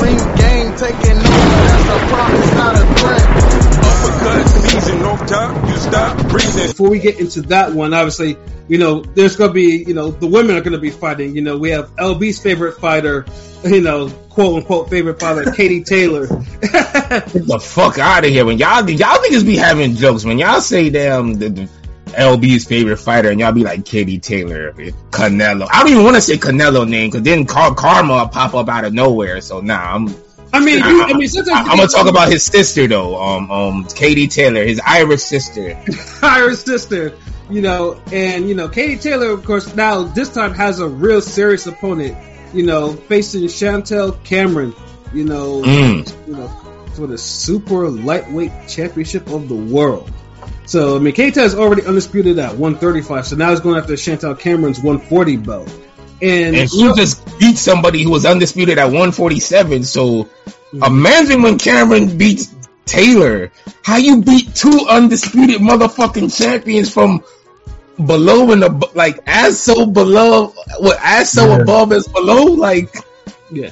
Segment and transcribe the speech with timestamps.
[0.00, 1.58] Ring Gang taking over.
[1.66, 3.58] That's a promise, not a threat.
[3.84, 6.66] Uppercut season, no time, you stop breathing.
[6.68, 8.36] Before we get into that one, obviously,
[8.68, 11.34] you know, there's going to be, you know, the women are going to be fighting.
[11.34, 13.24] You know, we have LB's favorite fighter,
[13.64, 16.26] you know, quote unquote favorite fighter, Katie Taylor.
[16.26, 18.44] Get the fuck out of here.
[18.44, 21.68] When y'all y'all niggas be having jokes when y'all say damn the, the
[22.18, 24.72] LB's favorite fighter and y'all be like Katie Taylor,
[25.10, 25.68] Canelo.
[25.70, 28.84] I don't even want to say Canelo name because then Car- Karma pop up out
[28.84, 29.40] of nowhere.
[29.40, 30.08] So nah, I'm.
[30.52, 33.20] I mean, you, I mean, I, am gonna talk about his sister though.
[33.22, 35.78] Um, um, Katie Taylor, his Irish sister.
[36.22, 37.16] Irish sister,
[37.50, 41.20] you know, and you know, Katie Taylor, of course, now this time has a real
[41.20, 42.16] serious opponent.
[42.54, 44.74] You know, facing Chantelle Cameron.
[45.12, 46.26] You know, Mm.
[46.26, 46.48] you know,
[46.94, 50.10] for the super lightweight championship of the world.
[50.68, 53.26] So I mean, Keita is already undisputed at 135.
[53.26, 55.68] So now he's going after Chantelle Cameron's 140 belt.
[56.20, 59.84] And, And she just beat somebody who was undisputed at 147.
[59.84, 60.82] So hmm.
[60.82, 62.54] imagine when Cameron beats
[62.84, 63.50] Taylor.
[63.82, 67.24] How you beat two undisputed motherfucking champions from
[68.04, 70.48] below and above, like as so below,
[70.80, 71.62] what as so Yeah.
[71.62, 72.44] above as below?
[72.44, 72.94] Like
[73.50, 73.70] yeah,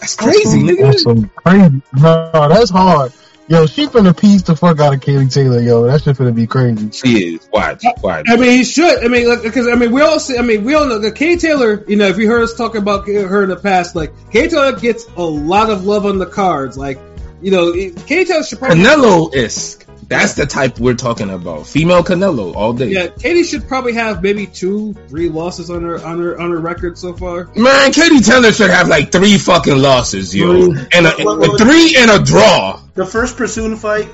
[0.00, 0.98] that's crazy, That's nigga.
[0.98, 1.82] some crazy.
[1.94, 3.12] No, that's hard.
[3.48, 5.84] Yo, she finna piece the fuck out of Katie Taylor, yo.
[5.84, 6.90] That shit finna be crazy.
[6.90, 7.48] She is.
[7.50, 8.26] Watch, watch.
[8.28, 9.02] I mean, he should.
[9.02, 10.36] I mean, like, because I mean, we all see.
[10.36, 11.82] I mean, we all know that Kay Taylor.
[11.88, 14.78] You know, if you heard us talk about her in the past, like Kay Taylor
[14.78, 16.76] gets a lot of love on the cards.
[16.76, 17.00] Like,
[17.40, 18.84] you know, Kay Taylor should probably.
[18.84, 19.78] Canelo is.
[20.08, 21.66] That's the type we're talking about.
[21.66, 22.88] Female Canelo all day.
[22.88, 26.58] Yeah, Katie should probably have maybe two, three losses on her on her on her
[26.58, 27.50] record so far.
[27.54, 32.10] Man, Katie Taylor should have like three fucking losses, yo, and a, a three and
[32.10, 32.80] a draw.
[32.94, 34.08] The first Persoon fight.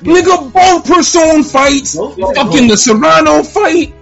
[0.00, 3.94] Nigga, both Persoon fights, fucking the Serrano fight,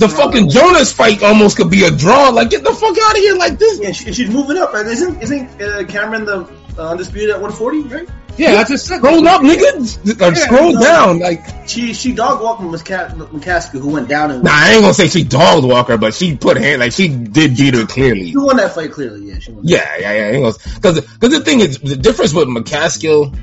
[0.00, 2.30] the fucking Jonas fight almost could be a draw.
[2.30, 3.78] Like, get the fuck out of here like this.
[3.80, 4.72] Yeah, she, she's moving up.
[4.72, 4.86] Right?
[4.86, 7.82] Isn't isn't uh, Cameron the uh, undisputed at 140?
[7.82, 8.08] Right?
[8.36, 10.20] Yeah, I just said Scroll up, nigga.
[10.22, 10.80] Or scroll no.
[10.80, 11.18] down.
[11.18, 14.94] Like, She she dog walked McCa- McCaskill, who went down and nah, I ain't gonna
[14.94, 18.30] say she dogged Walker, but she put hand like she did beat her clearly.
[18.30, 19.26] she won that fight clearly.
[19.28, 19.64] Yeah, she won.
[19.66, 20.52] Yeah, yeah, yeah.
[20.74, 23.36] Because because the thing is, the difference with McCaskill,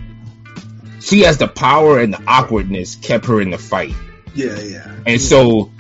[1.01, 3.94] she has the power and the awkwardness kept her in the fight,
[4.33, 4.91] Yeah, yeah.
[5.06, 5.72] and so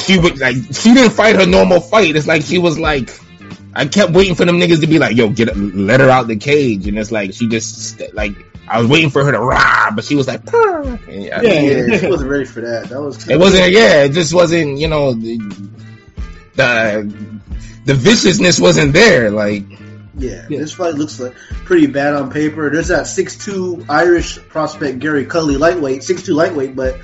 [0.00, 2.16] she would like she didn't fight her normal fight.
[2.16, 3.10] It's like she was like.
[3.78, 6.34] I kept waiting for them niggas to be like, "Yo, get let her out the
[6.34, 8.34] cage," and it's like she just like
[8.66, 11.60] I was waiting for her to rah, but she was like, "Purr." And, I Yeah,
[11.60, 12.88] yeah, she wasn't ready for that.
[12.88, 13.70] That was it wasn't.
[13.70, 14.78] Yeah, it just wasn't.
[14.78, 15.38] You know, the
[16.56, 17.14] the,
[17.84, 19.30] the viciousness wasn't there.
[19.30, 19.62] Like,
[20.18, 22.68] Yeah, this fight looks like pretty bad on paper.
[22.70, 26.98] There's that 6'2 Irish prospect Gary Cully lightweight, 6'2 lightweight, but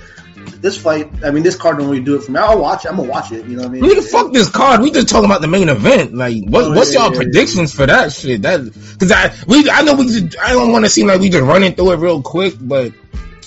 [0.47, 2.38] this fight, I mean, this card don't really do it for me.
[2.38, 2.88] I'll watch it.
[2.88, 3.44] I'm gonna watch it.
[3.47, 3.84] You know what I mean?
[3.84, 4.81] Nigga, fuck this card.
[4.81, 6.15] We just talking about the main event.
[6.15, 8.43] Like, what, Oh, what's yeah, y'all yeah, predictions for that shit?
[8.43, 11.28] That because I we I know we just, I don't want to seem like we
[11.31, 12.93] just running through it real quick, but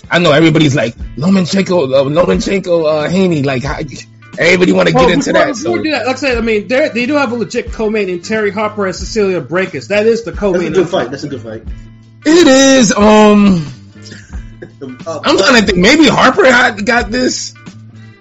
[0.09, 3.43] I know everybody's like Lomachenko, uh, Lomachenko, uh, Haney.
[3.43, 3.79] Like, how,
[4.39, 5.55] everybody want to get into before- that.
[5.55, 8.07] Before we do that, like I said, I mean, they're- do have a legit co-main
[8.09, 9.87] in Terry Harper and Cecilia Brækhus.
[9.89, 10.71] That is the co-main.
[10.73, 11.11] That's a good fight.
[11.11, 11.63] That's a good fight.
[12.25, 12.93] it is.
[12.93, 13.65] Um,
[14.81, 15.77] Uh, I'm trying to think.
[15.77, 17.53] Maybe Harper had got this.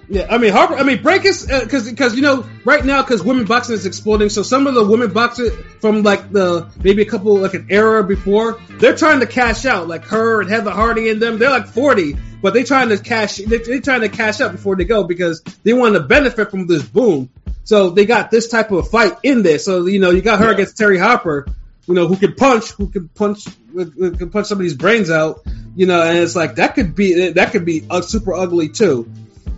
[0.09, 0.75] Yeah, I mean Harper.
[0.75, 4.29] I mean Brækhus, because because you know right now because women boxing is exploding.
[4.29, 5.51] So some of the women boxers
[5.81, 9.87] from like the maybe a couple like an era before, they're trying to cash out.
[9.87, 13.35] Like her and Heather Hardy and them, they're like forty, but they trying to cash.
[13.35, 16.67] They they trying to cash out before they go because they want to benefit from
[16.67, 17.29] this boom.
[17.65, 19.59] So they got this type of fight in there.
[19.59, 21.47] So you know you got her against Terry Harper,
[21.85, 25.41] you know who can punch, who can punch, who can punch somebody's brains out.
[25.77, 29.09] You know, and it's like that could be that could be super ugly too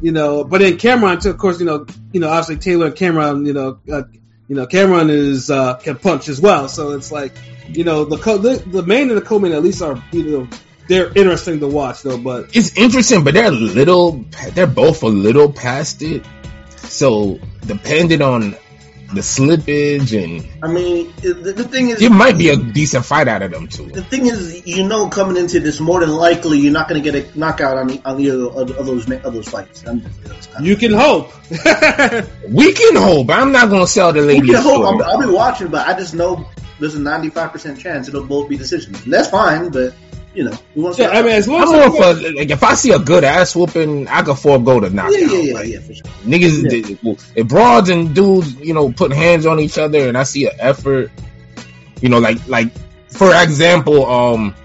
[0.02, 0.44] you know.
[0.44, 3.54] But then Cameron, too, of course, you know, you know, obviously Taylor and Cameron, you
[3.54, 4.04] know, uh,
[4.48, 6.68] you know, Cameron is uh, can punch as well.
[6.68, 7.34] So it's like,
[7.68, 10.48] you know, the co- the, the main and the co-main at least are, you know,
[10.88, 12.18] they're interesting to watch though.
[12.18, 14.26] But It's interesting, but they're a little.
[14.54, 16.26] They're both a little past it.
[16.78, 18.56] So depending on
[19.14, 23.28] the slippage and I mean, the, the thing is, it might be a decent fight
[23.28, 23.88] out of them too.
[23.88, 27.12] the thing is, you know, coming into this, more than likely, you're not going to
[27.12, 29.84] get a knockout on the, on the other of those of those fights.
[29.88, 31.32] I'm just- that's kind of- you can hope.
[32.50, 33.30] We can hope.
[33.30, 34.48] I'm not gonna sell the You lady.
[34.48, 34.86] can hope.
[34.86, 36.48] I'm, I'll be watching, but I just know
[36.80, 39.04] there's a 95 percent chance it'll both be decisions.
[39.04, 39.94] And that's fine, but
[40.34, 41.04] you know, we want to.
[41.04, 43.24] yeah, I mean, as long I'm as more for like if I see a good
[43.24, 45.14] ass whooping, I can forego the knockout.
[45.14, 46.06] yeah, yeah, yeah, Like, yeah, for sure.
[46.24, 50.46] Niggas, if broads and dudes, you know, put hands on each other, and I see
[50.46, 51.12] an effort,
[52.02, 52.72] you know, like like
[53.10, 54.56] for example, um,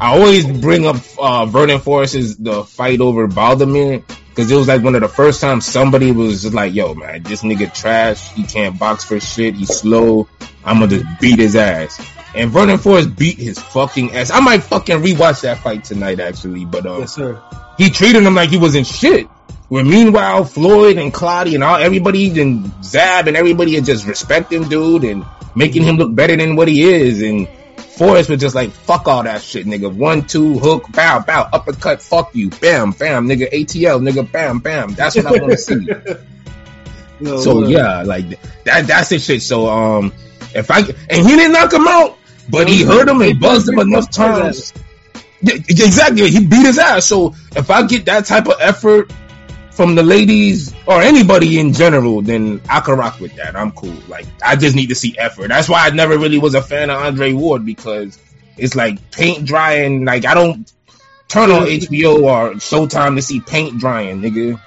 [0.00, 4.82] I always bring up uh, Vernon Forrest's the fight over Baldomir because it was like
[4.82, 8.32] one of the first times somebody was just like, "Yo, man, this nigga trash.
[8.32, 9.54] He can't box for shit.
[9.54, 10.28] He's slow.
[10.64, 12.00] I'm gonna just beat his ass."
[12.34, 14.30] And Vernon Forrest beat his fucking ass.
[14.30, 16.64] I might fucking rewatch that fight tonight, actually.
[16.64, 17.42] But um, Yes, sir.
[17.78, 19.26] he treated him like he wasn't shit.
[19.68, 24.68] Where meanwhile, Floyd and Claudia and all everybody and Zab and everybody are just respecting
[24.68, 25.24] dude and
[25.54, 27.22] making him look better than what he is.
[27.22, 27.48] And
[27.78, 29.94] Forrest was just like, fuck all that shit, nigga.
[29.94, 34.92] One, two, hook, bow, bow, uppercut, fuck you, bam, bam, nigga, ATL, nigga, bam, bam.
[34.94, 35.86] That's what I want to see.
[37.20, 39.42] No, So uh, yeah, like that that's the shit.
[39.42, 40.12] So um
[40.54, 42.18] if I and he didn't knock him out,
[42.52, 44.74] but he hurt him and buzzed him enough times.
[45.40, 46.30] Yeah, exactly.
[46.30, 47.06] He beat his ass.
[47.06, 49.10] So if I get that type of effort
[49.70, 53.56] from the ladies or anybody in general, then I can rock with that.
[53.56, 53.96] I'm cool.
[54.06, 55.48] Like I just need to see effort.
[55.48, 58.18] That's why I never really was a fan of Andre Ward because
[58.58, 60.04] it's like paint drying.
[60.04, 60.70] Like I don't
[61.28, 64.60] turn on HBO or Showtime to see paint drying, nigga.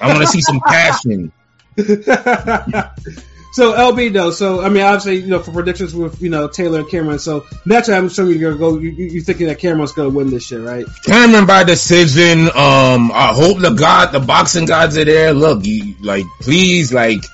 [0.00, 1.32] I want to see some passion.
[3.56, 6.80] so LB though, so I mean, obviously, you know, for predictions with you know Taylor
[6.80, 7.18] and Cameron.
[7.18, 8.78] So naturally, I'm assuming you're gonna go.
[8.78, 10.84] You, you- you're thinking that Cameron's gonna win this shit, right?
[11.06, 12.48] Cameron by decision.
[12.48, 15.32] Um, I hope the god, the boxing gods are there.
[15.32, 17.24] Look, you, like, please, like,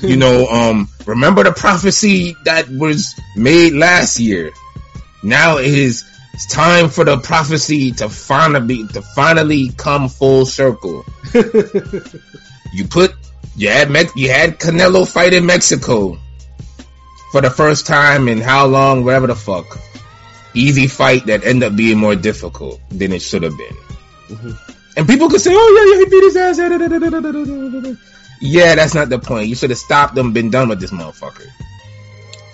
[0.00, 4.52] you know, um, remember the prophecy that was made last year.
[5.22, 11.04] Now it is it's time for the prophecy to finally to finally come full circle.
[12.72, 13.14] you put
[13.60, 16.18] you had Mex- you had Canelo fight in Mexico
[17.30, 19.78] for the first time in how long, whatever the fuck.
[20.54, 23.76] Easy fight that ended up being more difficult than it should have been.
[24.28, 24.72] Mm-hmm.
[24.96, 27.20] And people could say, "Oh yeah, yeah, he beat his ass." da, da, da, da,
[27.20, 27.94] da, da, da, da."
[28.40, 29.48] Yeah, that's not the point.
[29.48, 31.46] You should have stopped them, been done with this motherfucker.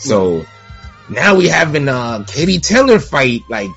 [0.01, 0.45] So
[1.09, 3.71] now we having a Katie Taylor fight, like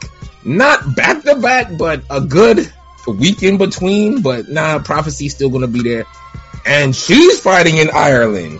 [0.43, 2.73] not back to back, but a good
[3.07, 4.23] week in between.
[4.23, 6.05] But nah, prophecy's still gonna be there,
[6.65, 8.59] and she's fighting in Ireland.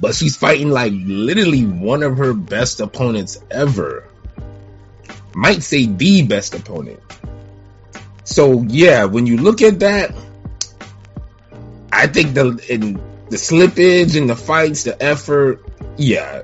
[0.00, 4.08] But she's fighting like literally one of her best opponents ever.
[5.34, 7.00] Might say the best opponent.
[8.24, 10.14] So yeah, when you look at that,
[11.92, 12.94] I think the in
[13.30, 15.64] the slippage and the fights, the effort,
[15.96, 16.42] yeah,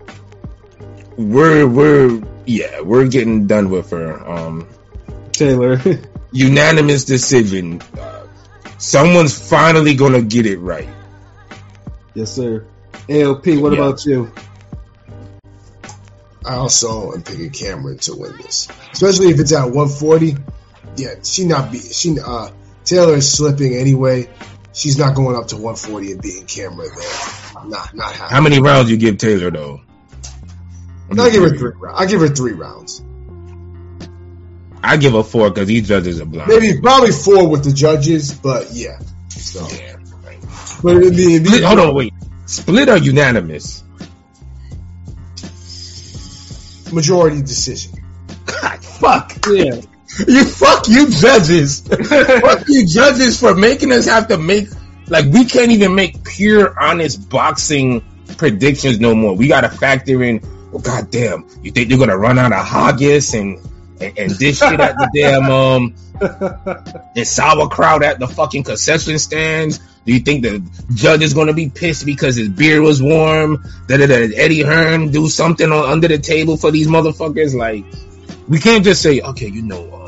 [1.16, 4.28] we're we're yeah we're getting done with her.
[4.28, 4.68] Um,
[5.32, 5.80] Taylor.
[6.32, 7.80] unanimous decision.
[7.98, 8.19] Uh,
[8.80, 10.88] someone's finally gonna get it right.
[12.14, 12.66] yes, sir.
[13.08, 13.78] ALP, what Yeah.
[13.78, 14.30] about you?
[16.44, 20.36] I also am picking Cameron to win this, especially if it's at 140.
[20.96, 22.50] Yeah, she not be she uh
[22.84, 24.28] Taylor is slipping anyway.
[24.72, 27.64] She's not going up to 140 and beating Cameron there.
[27.68, 28.30] Not not happening.
[28.30, 29.82] How many rounds you give Taylor though?
[31.12, 31.72] I give her three.
[31.78, 33.02] rou- I give her three rounds.
[34.82, 36.48] I give a four because these judges are blind.
[36.48, 38.98] Maybe probably four with the judges, but yeah.
[39.28, 39.96] So, Yeah.
[40.82, 42.14] but it'd be, it'd be- Split, hold on, wait.
[42.46, 43.84] Split or unanimous?
[46.92, 47.92] majority decision.
[48.46, 49.38] God, fuck.
[49.48, 49.80] Yeah.
[50.26, 51.80] You fuck you judges.
[51.88, 54.66] fuck you judges for making us have to make
[55.06, 58.02] like we can't even make pure honest boxing
[58.36, 59.34] predictions no more.
[59.36, 60.40] We gotta factor in
[60.72, 63.60] well goddamn, you think they're gonna run out of haggis and
[64.00, 65.94] and, and this shit at the damn um
[67.16, 69.78] and sauerkraut at the fucking concession stands?
[70.06, 70.62] Do you think the
[70.94, 73.64] judge is gonna be pissed because his beer was warm?
[73.88, 77.54] That Eddie Hearn do something on under the table for these motherfuckers?
[77.54, 77.84] Like
[78.48, 79.99] we can't just say, okay, you know,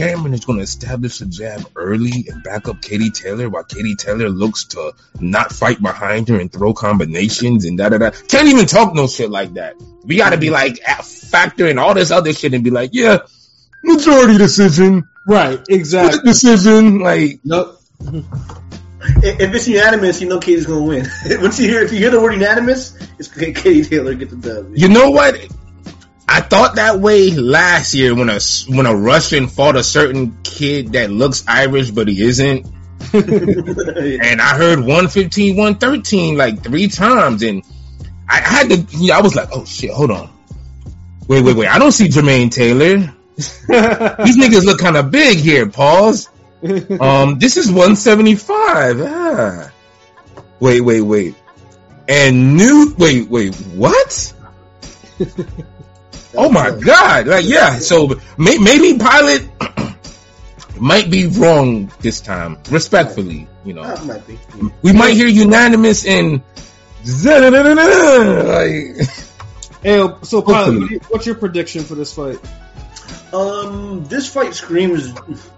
[0.00, 3.94] Cameron is going to establish a jab early and back up Katie Taylor while Katie
[3.96, 8.10] Taylor looks to not fight behind her and throw combinations and da da da.
[8.28, 9.76] Can't even talk no shit like that.
[10.04, 12.90] We got to be like a- factor in all this other shit and be like,
[12.92, 13.18] yeah,
[13.84, 16.12] majority decision, Right, exactly.
[16.12, 16.98] split decision.
[17.00, 17.80] Like, Nope.
[19.22, 21.06] If if it's unanimous, you know Katie's gonna win.
[21.40, 24.72] Once you hear if you hear the word unanimous, it's Katie Taylor get the dub.
[24.74, 25.36] you know what?
[26.32, 30.92] I thought that way last year when a when a Russian fought a certain kid
[30.92, 32.66] that looks Irish but he isn't.
[33.12, 37.64] and I heard 115, 113 like three times, and
[38.28, 38.86] I had to.
[38.96, 40.30] Yeah, I was like, "Oh shit, hold on,
[41.26, 41.66] wait, wait, wait!
[41.66, 43.12] I don't see Jermaine Taylor.
[43.36, 45.68] These niggas look kind of big here.
[45.68, 46.28] Pause.
[47.00, 49.00] Um, this is 175.
[49.00, 49.72] Ah.
[50.60, 51.34] Wait, wait, wait.
[52.06, 52.94] And new.
[52.98, 53.54] Wait, wait.
[53.54, 54.34] What?
[56.34, 57.26] Oh my god!
[57.26, 57.78] Like, yeah.
[57.78, 59.48] So may, maybe Pilot
[60.80, 62.58] might be wrong this time.
[62.70, 63.82] Respectfully, you know.
[64.04, 64.38] Might be.
[64.82, 66.42] We might hear unanimous and
[67.04, 68.96] like
[69.84, 70.80] ALP, so, Pilot, Hopefully.
[70.80, 72.38] what you- what's your prediction for this fight?
[73.32, 75.08] Um, this fight screams.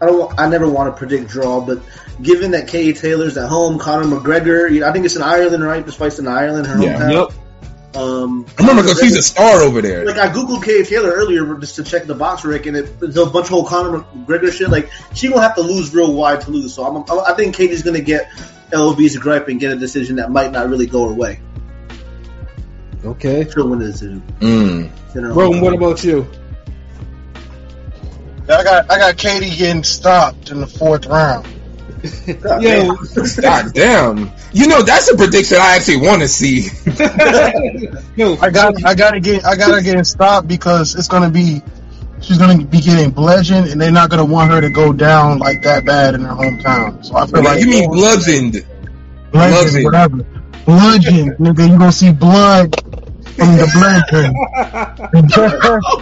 [0.00, 0.18] I don't.
[0.18, 1.80] wa- I never want to predict draw, but
[2.20, 4.70] given that Katie Taylor's at home, Conor McGregor.
[4.70, 5.84] You know, I think it's in Ireland, right?
[5.84, 6.98] This fight's in Ireland, her Yeah.
[6.98, 7.28] hometown.
[7.30, 7.38] Yep.
[7.94, 10.06] Um, I remember because she's a star over there.
[10.06, 13.26] like I googled Katie Taylor earlier just to check the BoxRec, and it, there's a
[13.26, 14.70] bunch of whole Conor McGregor shit.
[14.70, 16.72] Like she gonna have to lose real wide to lose.
[16.74, 18.30] So I'm, I think Katie's gonna get
[18.72, 21.40] LOB's gripe and get a decision that might not really go her way.
[23.04, 23.48] Okay.
[23.50, 24.22] She'll win the decision.
[24.40, 25.16] Mm.
[25.16, 26.26] In her Rome, own what about you?
[28.48, 31.46] I got I got Katie getting stopped in the fourth round.
[32.42, 32.96] God Yo,
[33.40, 34.32] God damn.
[34.52, 36.62] You know, that's a prediction I actually want to see.
[38.16, 41.62] yo, I got I gotta get I gotta get stopped because it's gonna be
[42.20, 45.62] she's gonna be getting bludgeoned and they're not gonna want her to go down like
[45.62, 47.04] that bad in her hometown.
[47.04, 48.66] So I feel like you mean bludgeoned?
[49.30, 49.84] bludgeoned, bludgeoned.
[49.84, 50.16] whatever.
[50.64, 52.74] Bludgeoned, nigga, you gonna see blood
[53.36, 54.34] from the bludgeon.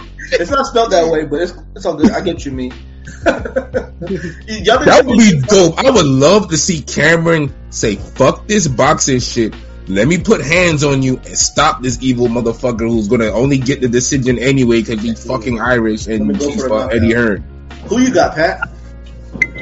[0.33, 2.11] It's not spelled that way, but it's it's all good.
[2.11, 2.73] I get you mean.
[3.25, 5.77] Y'all That would be dope.
[5.79, 9.53] I would love to see Cameron say, fuck this boxing shit.
[9.87, 13.81] Let me put hands on you and stop this evil motherfucker who's gonna only get
[13.81, 16.93] the decision anyway because he's fucking Irish and go she's for a for knockout.
[16.95, 17.43] Eddie Hearn.
[17.87, 18.69] Who you got, Pat?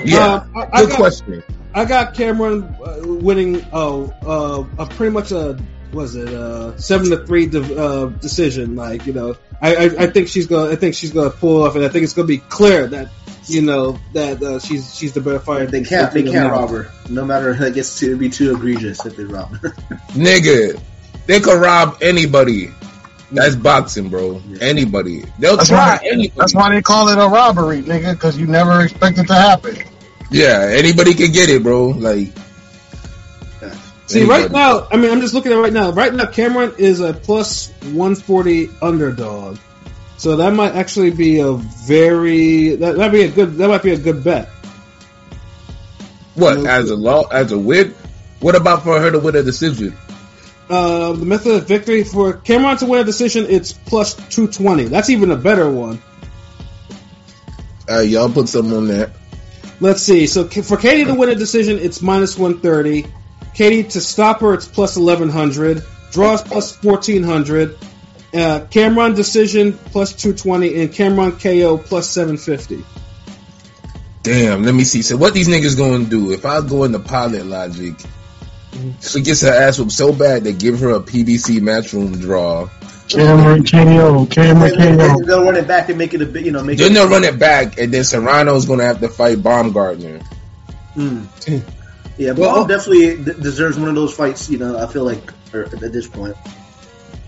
[0.03, 1.43] Yeah, Um, I- I good got- question.
[1.73, 3.65] I got Cameron uh, winning.
[3.71, 5.57] Oh, uh, a pretty much a
[5.93, 8.75] was it uh seven to three de- uh, decision.
[8.75, 11.75] Like you know, I, I I think she's gonna I think she's gonna pull off,
[11.75, 13.09] and I think it's gonna be clear that
[13.49, 15.67] you know that uh, she's she's the better fighter.
[15.67, 16.91] They can't they can't rob her.
[17.09, 19.69] No matter if it gets to be too egregious if they rob her.
[20.13, 20.79] Nigga,
[21.25, 22.69] they could rob anybody.
[23.31, 24.41] That's boxing, bro.
[24.47, 24.57] Yeah.
[24.61, 25.23] Anybody.
[25.37, 26.33] They'll That's try why anybody.
[26.35, 29.77] that's why they call it a robbery, nigga, because you never expect it to happen.
[30.31, 31.89] Yeah, anybody can get it, bro.
[31.89, 32.29] Like,
[34.07, 34.43] See, anybody.
[34.43, 35.91] right now, I mean, I'm just looking at it right now.
[35.91, 39.59] Right now, Cameron is a plus 140 underdog,
[40.19, 43.91] so that might actually be a very that might be a good that might be
[43.91, 44.49] a good bet.
[46.35, 47.95] What as a law as a win?
[48.41, 49.95] What about for her to win a decision?
[50.69, 54.85] Uh, the method of victory for Cameron to win a decision, it's plus 220.
[54.85, 56.01] That's even a better one.
[57.89, 59.11] Uh, y'all put something on that.
[59.79, 60.27] Let's see.
[60.27, 63.05] So for Katie to win a decision, it's minus 130.
[63.53, 65.81] Katie to stop her, it's plus 1100.
[66.11, 67.77] Draws plus 1400.
[68.33, 72.83] Uh, Cameron decision plus 220 and Cameron KO plus 750.
[74.21, 75.01] Damn, let me see.
[75.01, 76.31] So what these niggas gonna do?
[76.31, 77.95] If I go into pilot logic,
[79.01, 82.69] she gets her ass whooped so bad they give her a PBC matchroom draw.
[83.07, 85.21] Cameron KO, Cameron They- they- KO.
[85.25, 86.93] They'll run it back and make it a bit, you know, make Then it.
[86.93, 90.21] they'll run it back, and then Serrano's gonna have to fight Baumgardner.
[90.95, 91.25] Mm.
[92.19, 94.49] Yeah, but Well- definitely deserves one of those fights.
[94.49, 96.35] You know, I feel like at this point.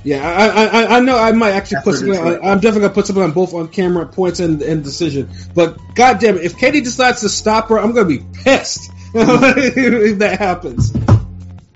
[0.04, 2.18] Yeah, I, I, I- know I might actually put something.
[2.18, 5.30] On, I'm definitely gonna put something on both on Cameron points and, and decision.
[5.54, 10.40] But goddamn it, if Katie decides to stop her, I'm gonna be pissed if that
[10.40, 10.96] happens.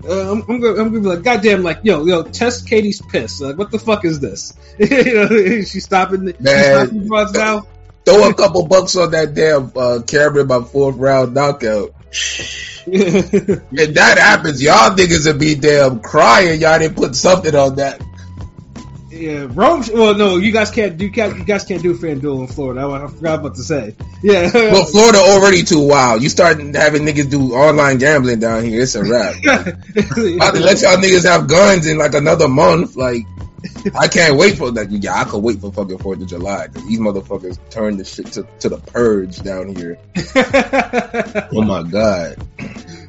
[0.08, 3.42] Uh, I'm, I'm, gonna, I'm gonna be like, goddamn, like, yo, yo, test Katie's piss.
[3.42, 4.54] Like, what the fuck is this?
[4.80, 5.28] you know,
[5.62, 6.28] she's stopping.
[6.28, 6.86] She's Man.
[6.88, 7.68] stopping drugs now.
[8.06, 11.94] Throw a couple bucks on that damn uh, Cameron by fourth round knockout.
[12.88, 16.62] If that happens, y'all niggas will be damn crying.
[16.62, 18.00] Y'all didn't put something on that.
[19.16, 19.84] Yeah, Rome.
[19.94, 21.06] Well, no, you guys can't do.
[21.06, 22.82] You guys can't do FanDuel in Florida.
[22.82, 23.96] I, I forgot what to say.
[24.22, 24.52] Yeah.
[24.76, 26.22] Well, Florida already too wild.
[26.22, 28.82] You start having niggas do online gambling down here.
[28.82, 29.36] It's a wrap.
[29.46, 32.96] About to let y'all niggas have guns in like another month.
[32.98, 33.24] Like,
[33.98, 34.92] I can't wait for that.
[34.92, 36.68] Yeah, I could wait for fucking Fourth of July.
[36.68, 39.98] these motherfuckers turn the shit to, to the purge down here.
[41.52, 42.38] Oh my god.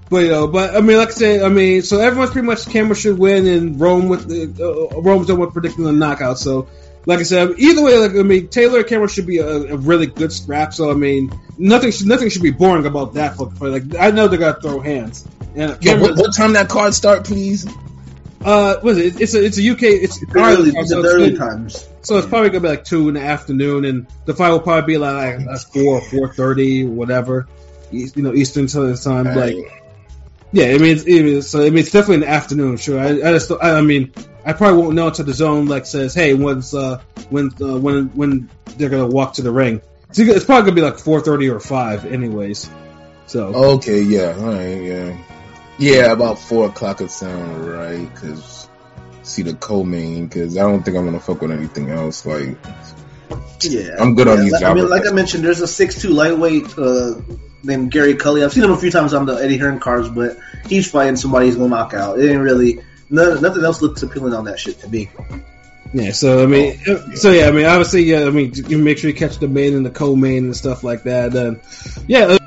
[0.09, 2.67] But you know, but I mean, like I said, I mean, so everyone's pretty much
[2.69, 6.39] Cameron should win, and Rome with the uh, Rome's done with predicting the knockout.
[6.39, 6.69] So,
[7.07, 9.77] like I said, either way, like I mean, Taylor and Cameron should be a, a
[9.77, 10.73] really good scrap.
[10.75, 13.37] So I mean, nothing should nothing should be boring about that.
[13.37, 15.27] For, for like, I know they're gonna throw hands.
[15.57, 17.67] And Cameron, what, what time that card start, please?
[18.45, 19.21] uh, what is it?
[19.21, 19.83] It's a it's a UK.
[19.83, 21.89] It's The early, the so, it's early good- times.
[22.03, 24.95] so it's probably gonna be like two in the afternoon, and the fight will probably
[24.95, 27.49] be like, like four or four thirty, whatever.
[27.91, 29.25] You know, Eastern time.
[29.35, 29.57] Like,
[30.57, 32.79] Yeah, I mean, it's, it is, so I mean, it's definitely in the afternoon.
[32.79, 35.85] Sure, I, I just, I, I mean, I probably won't know until the zone like
[35.85, 38.49] says, "Hey, when's uh, when uh, when when
[38.79, 39.83] they're gonna walk to the ring."
[40.13, 42.71] So it's probably gonna be like four thirty or five, anyways.
[43.27, 45.19] So Okay, yeah, all right, yeah,
[45.79, 46.13] yeah.
[46.13, 48.67] About four o'clock would sound right because
[49.25, 52.25] see the co-main because I don't think I'm gonna fuck with anything else.
[52.25, 52.57] Like,
[53.61, 56.11] Yeah, I'm good on these like- I mean, like I mentioned, there's a six two
[56.11, 57.17] lightweight uh,
[57.67, 58.43] named Gary Cully.
[58.43, 61.47] I've seen him a few times on the Eddie Hearn cards, but he's fighting somebody
[61.47, 62.19] he's gonna knock out.
[62.19, 62.81] It ain't really
[63.11, 65.09] nothing else looks appealing on that shit to me.
[65.93, 66.79] yeah, so I mean,
[67.15, 69.75] so yeah, I mean, obviously, yeah, I mean, you make sure you catch the main
[69.75, 71.33] and the co-main and stuff like that.
[72.07, 72.39] Yeah,